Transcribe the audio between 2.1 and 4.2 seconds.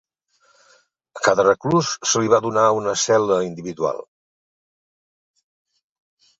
se li va donar una cel·la individual.